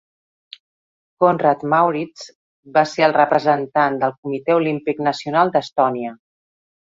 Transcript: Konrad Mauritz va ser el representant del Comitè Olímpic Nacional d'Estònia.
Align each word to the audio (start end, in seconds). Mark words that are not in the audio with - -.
Konrad 1.23 1.65
Mauritz 1.73 2.23
va 2.77 2.83
ser 2.93 3.05
el 3.09 3.13
representant 3.19 3.99
del 4.05 4.17
Comitè 4.17 4.57
Olímpic 4.63 5.05
Nacional 5.11 5.55
d'Estònia. 5.59 6.17